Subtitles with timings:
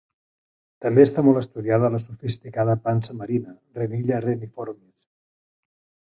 [0.83, 5.05] També està molt estudiada la sofisticada pansa marina "Renilla reniformis".